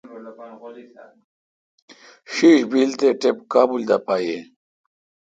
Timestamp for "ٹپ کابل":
3.21-3.81